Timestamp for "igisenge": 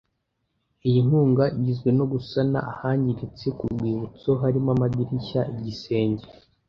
5.53-6.25